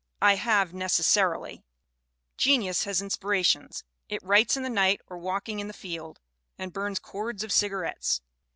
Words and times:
I 0.23 0.33
have 0.33 0.73
necessarily. 0.73 1.63
Genius 2.35 2.85
has 2.85 3.03
inspira 3.03 3.45
tions. 3.45 3.83
It 4.09 4.23
writes 4.23 4.57
in 4.57 4.63
the 4.63 4.67
night, 4.71 4.99
or 5.05 5.19
walking 5.19 5.59
in 5.59 5.67
the 5.67 5.73
field, 5.75 6.19
and 6.57 6.73
burns 6.73 6.97
cords 6.97 7.43
of 7.43 7.51
cigarettes. 7.51 8.19